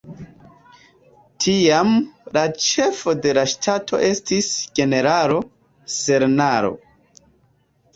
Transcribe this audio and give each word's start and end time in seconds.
Tiam, 1.45 1.91
la 2.39 2.45
ĉefo 2.69 3.15
de 3.27 3.37
la 3.41 3.45
ŝtato 3.55 4.03
estis 4.11 4.51
generalo 4.83 5.43
Serrano. 6.03 6.79